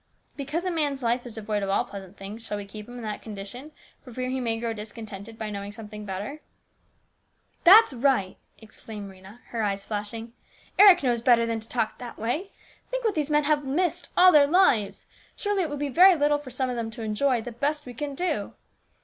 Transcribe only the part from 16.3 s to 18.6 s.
for some of them to enjoy, the best we can do.